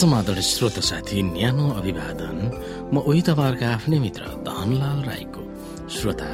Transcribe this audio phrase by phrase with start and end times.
[0.00, 2.38] समाधान श्रोत साथी न्यानो अभिवादन।
[2.88, 5.42] म उही तपाईँहरूका आफ्नै मित्र धनलाल राईको।
[5.92, 6.28] श्रोता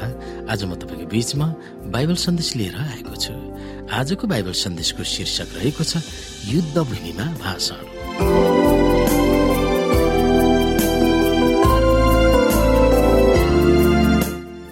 [0.52, 1.46] आज म तपाईँको बीचमा
[1.90, 3.34] बाइबल सन्देश लिएर आएको छु।
[3.90, 5.98] आजको बाइबल सन्देशको शीर्षक रहेको छ
[6.46, 7.82] युद्ध भूमिमा भाषण।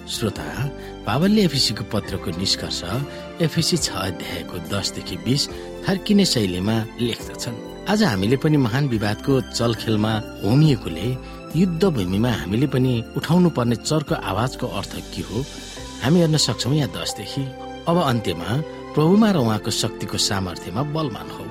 [0.07, 0.47] श्रोता
[1.03, 2.81] पावलले एफिसीको पत्रको निष्कर्ष
[3.43, 5.43] एफिसी छ अध्यायको दसदेखि बिस
[5.83, 10.11] फर्किने शैलीमा लेख्दछन्। आज हामीले पनि महान विवादको चलखेलमा
[10.43, 11.07] होमिएकोले
[11.55, 15.41] युद्ध भूमिमा हामीले पनि उठाउनु पर्ने चर्को आवाजको अर्थ के हो
[16.01, 17.43] हामी हेर्न सक्छौ यहाँ दसदेखि।
[17.85, 18.57] अब अन्त्यमा
[18.93, 21.45] प्रभुमा र उहाँको शक्तिको सामर्थ्यमा बलमान हौ।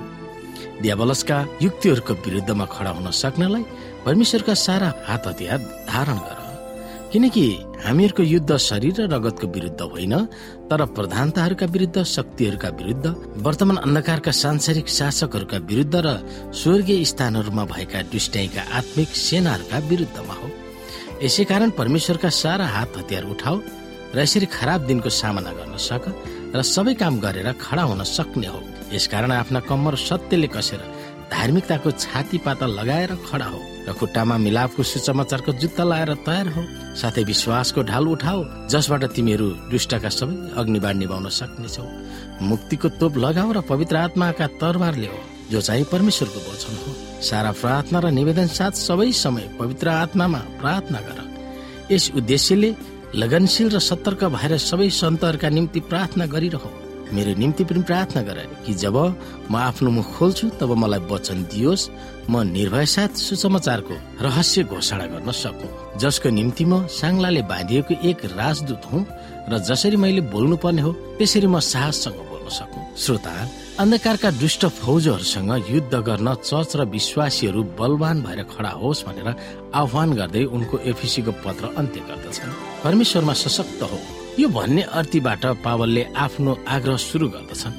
[0.83, 3.63] दियावलसका युक्तिहरूको विरुद्धमा खडा हुन सक्नलाई
[4.05, 6.44] परमेश्वरका सारा हात हतियार धारण गर।
[7.15, 7.47] किनकि
[7.79, 10.13] हामीहरूको युद्ध शरीर र रगतको विरुद्ध होइन
[10.67, 13.05] तर प्रधानताहरूका विरुद्ध शक्तिहरूका विरुद्ध
[13.39, 16.07] वर्तमान अन्धकारका सांसारिक शासकहरूका विरुद्ध र
[16.51, 20.49] स्वर्गीय स्थानहरूमा भएका दुष्टाइका आत्मिक सेनाहरूका विरुद्धमा हो।
[21.23, 23.57] यसै कारण परमेश्वरका सारा हात हतियार उठाओ
[24.11, 26.03] र यसरी खराब दिनको सामना गर्न सक
[26.51, 28.59] र सबै काम गरेर खडा हुन सक्ने हो।
[28.91, 30.83] यसकारण आफ्ना कम्मर सत्यले कसेर
[31.31, 36.61] धार्मिकताको छाती पाता लगाएर खडा हो। र खुट्टामा मिलापको सुसमाचारको जुत्ता लगाएर तयार हो।
[36.97, 41.85] साथै विश्वासको ढाल उठाओ जसबाट तिमीहरू दुष्टका सबै अग्निबाण निभाउन सक्नेछौ।
[42.41, 45.19] मुक्तिको तोप लगाओ र पवित्र आत्माका तरबार ल्याऊ
[45.51, 46.91] जो चाहिँ परमेश्वरको वचन हो।
[47.21, 51.19] सारा प्रार्थना र निवेदन साथ सबै समय पवित्र आत्मामा प्रार्थना गर।
[51.93, 52.69] यस उद्देश्यले
[53.15, 56.65] लगनशील र सतर्क भएर सबै सन्तहरूका निम्ति प्रार्थना गरिरह।
[57.13, 58.95] मेरो निम्ति पनि प्रार्थना गर कि जब
[59.51, 61.89] म आफ्नो मुख खोल्छु तब मलाई वचन दियोस्।
[62.29, 68.83] म निर्भय साथ सुसमाचारको रहस्य घोषणा गर्न सकु। जसको निम्ति म साङ्लाले बाँधिएको एक राजदूत
[68.91, 69.05] हुँ
[69.49, 73.33] र जसरी मैले बोल्नु पर्ने हो त्यसरी म साहससँग बोल्न सकु। श्रोता
[73.79, 79.29] अन्धकारका दुष्ट फौजहरूसँग युद्ध गर्न चर्च र विश्वासीहरू बलवान भएर खडा होस् भनेर
[79.75, 83.99] आह्वान गर्दै उनको एफिसीको पत्र अन्त्य गर्दछन्। परमेश्वरमा सशक्त हो।
[84.39, 87.73] यो भन्ने अर्थीबाट पावलले आफ्नो आग्रह सुरु गर्दछन्।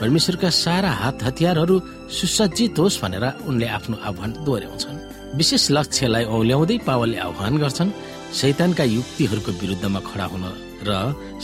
[0.00, 1.74] परमेश्वरका सारा हात हतियारहरू
[2.10, 4.96] सुसज्जित होस् भनेर उनले आफ्नो आह्वान दोहोऱ्याउँछन्।
[5.38, 7.90] विशेष लक्ष्यलाई औल्याउँदै पावलले आह्वान गर्छन्।
[8.34, 10.44] शैतानका युक्तिहरूको विरुद्धमा खडा हुन
[10.82, 10.90] र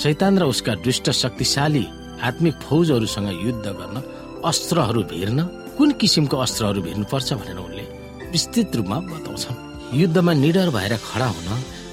[0.03, 1.85] शैतान र उसका दुष्ट शक्तिशाली
[2.19, 3.97] आत्मिक फौजहरूसँग युद्ध गर्न
[4.51, 5.41] अस्त्रहरू भेर्न
[5.79, 7.85] कुन किसिमको अस्त्रहरू भेर्नुपर्छ भनेर उनले
[8.35, 9.57] विस्तृत रूपमा बताउँछन्।
[9.95, 11.49] युद्धमा निडर भएर खडा हुन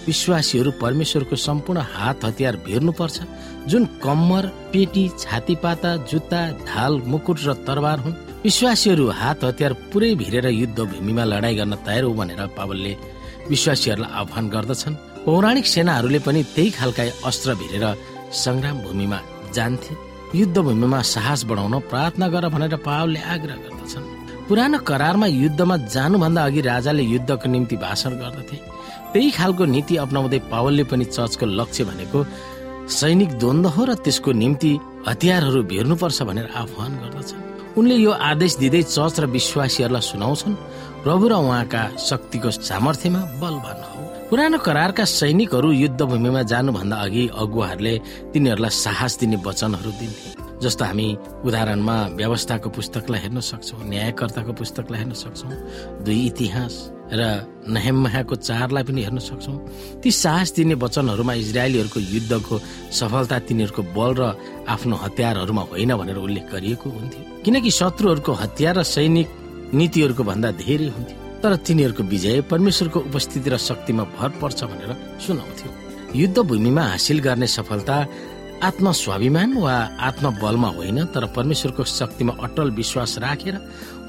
[0.08, 3.18] विश्वासीहरू परमेश्वरको सम्पूर्ण हात हतियार भेर्नुपर्छ।
[3.68, 10.46] जुन कम्मर पेटी छातीपाता जुत्ता ढाल मुकुट र तरबार हुन् विश्वासीहरू हात हतियार पुरै भिरेर
[10.48, 12.94] युद्ध भूमिमा लडाई गर्न तयार हो भनेर पावलले
[13.50, 17.86] विश्वासीहरूलाई आह्वान गर्दछन्। पौराणिक सेनाहरूले पनि त्यही खालका अस्त्र भिरेर
[18.44, 19.20] संग्राम भूमिमा
[19.56, 19.94] जान्थे।
[20.36, 24.06] युद्ध भूमिमा साहस बढाउन प्रार्थना गर भनेर पावलले आग्रह गर्दछन्।
[24.48, 28.58] पुरानो करारमा युद्धमा जानुभन्दा अघि राजाले युद्धको निम्ति भाषण गर्दथे।
[29.14, 32.20] त्यही खालको नीति अप्नाउँदै पावलले पनि चर्चको लक्ष्य भनेको
[32.88, 34.72] सैनिक द्वन्द हो र त्यसको निम्ति
[35.08, 37.42] हतियारहरू भेर्नुपर्छ भनेर आह्वान गर्दछन्।
[37.78, 40.56] उनले यो आदेश दिँदै चर्च र विश्वासीहरूलाई सुनाउँछन्
[41.04, 47.94] प्रभु र उहाँका शक्तिको सामर्थ्यमा बलवान हो। पुरानो करारका सैनिकहरू युद्ध भूमिमा जानुभन्दा अघि अगुवाहरूले
[48.34, 50.30] तिनीहरूलाई साहस दिने वचनहरू दिन्थे।
[50.64, 51.08] जस्तो हामी
[51.46, 55.52] उदाहरणमा व्यवस्थाको पुस्तकलाई हेर्न सक्छौँ न्यायकर्ताको पुस्तकलाई हेर्न सक्छौँ।
[56.04, 57.22] दुई इतिहास। र
[57.68, 59.58] नहेमहाको चारलाई पनि हेर्न सक्छौँ।
[60.02, 62.56] ती साहस दिने वचनहरूमा इजरायलीहरूको युद्धको
[62.92, 64.24] सफलता तिनीहरूको बल र
[64.68, 69.28] आफ्नो हतियारहरूमा होइन भनेर उल्लेख गरिएको हुन्थ्यो। किनकि शत्रुहरूको हतियार र सैनिक
[69.74, 74.92] नीतिहरूको भन्दा धेरै हुन्थ्यो। तर तिनीहरूको विजय परमेश्वरको उपस्थिति र शक्तिमा भर पर्छ भनेर
[75.22, 75.70] सुनाउँथ्यो।
[76.16, 77.96] युद्ध भूमिमा हासिल गर्ने सफलता
[78.64, 83.56] आत्मस्वाभिमान वा आत्मबलमा होइन तर परमेश्वरको शक्तिमा अटल विश्वास राखेर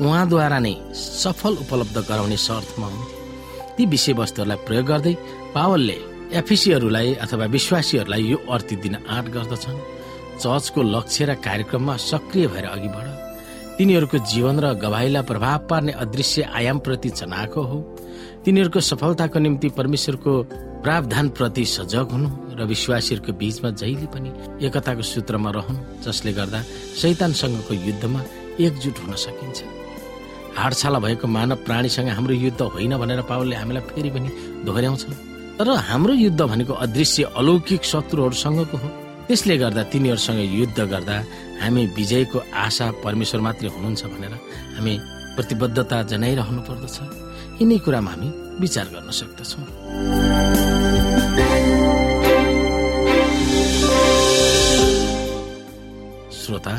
[0.01, 5.15] उहाँद्वारा नै सफल उपलब्ध गराउने शर्थमा हुन्थ्यो ती विषयवस्तुहरूलाई प्रयोग गर्दै
[5.55, 5.99] पावलले
[6.41, 9.79] एफिसीहरूलाई अथवा विश्वासीहरूलाई यो अर्थी दिन आँट गर्दछन्।
[10.41, 13.07] चर्चको लक्ष्य र कार्यक्रममा सक्रिय भएर अघि बढ।
[13.79, 17.79] तिनीहरूको जीवन र गवाईलाई प्रभाव पार्ने अदृश्य आयामप्रति चनाएको हो।
[18.49, 20.33] तिनीहरूको सफलताको निम्ति परमेश्वरको
[20.81, 24.31] प्रावधान प्रति सजग हुनु र विश्वासीहरूको बीचमा जहिले पनि
[24.65, 26.61] एकताको सूत्रमा रहनु जसले गर्दा
[26.97, 28.21] शैतानसँगको युद्धमा
[28.65, 29.59] एकजुट हुन सकिन्छ।
[30.57, 34.29] हाडछाला भएको मानव प्राणीसँग हाम्रो युद्ध होइन भनेर पावलले हामीलाई फेरि पनि
[34.65, 35.15] दोहोऱ्याउँछन्।
[35.61, 38.89] तर हाम्रो युद्ध भनेको अदृश्य अलौकिक शत्रुहरूसँगको हो।
[39.29, 41.17] त्यसले गर्दा तिनीहरूसँग युद्ध गर्दा
[41.61, 44.35] हामी विजयको आशा परमेश्वर मात्रै हुनुहुन्छ भनेर
[44.81, 44.95] हामी
[45.37, 47.28] प्रतिबद्धता जनाइरहनु पर्दछ।
[47.61, 48.29] यिनै कुरामा हामी
[48.63, 49.63] विचार गर्न सक्दछौँ।
[56.39, 56.75] श्रोता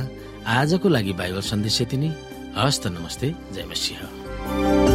[0.48, 2.10] आजको लागि बाइबल सन्देश यति नै।
[2.56, 4.89] हस्त नमस्ते जय मसिंह।